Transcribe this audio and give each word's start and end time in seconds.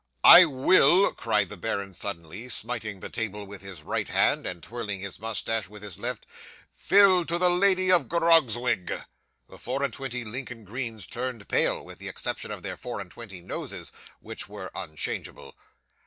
'"I 0.23 0.45
will!" 0.45 1.13
cried 1.13 1.49
the 1.49 1.57
baron 1.57 1.93
suddenly, 1.93 2.49
smiting 2.49 3.01
the 3.01 3.09
table 3.11 3.45
with 3.45 3.61
his 3.61 3.83
right 3.83 4.07
hand, 4.09 4.47
and 4.47 4.63
twirling 4.63 4.99
his 4.99 5.19
moustache 5.19 5.69
with 5.69 5.83
his 5.83 5.99
left. 5.99 6.25
"Fill 6.71 7.23
to 7.27 7.37
the 7.37 7.51
Lady 7.51 7.91
of 7.91 8.09
Grogzwig!" 8.09 8.91
'The 9.47 9.57
four 9.59 9.83
and 9.83 9.93
twenty 9.93 10.25
Lincoln 10.25 10.63
greens 10.63 11.05
turned 11.05 11.47
pale, 11.47 11.85
with 11.85 11.99
the 11.99 12.07
exception 12.09 12.49
of 12.49 12.63
their 12.63 12.77
four 12.77 12.99
and 12.99 13.11
twenty 13.11 13.41
noses, 13.41 13.91
which 14.21 14.49
were 14.49 14.71
unchangeable. 14.73 15.53